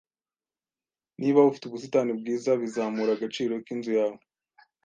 Niba 1.19 1.47
ufite 1.49 1.63
ubusitani 1.67 2.11
bwiza, 2.19 2.51
bizamura 2.61 3.11
agaciro 3.13 3.53
k'inzu 3.65 3.91
yawe 3.99 4.19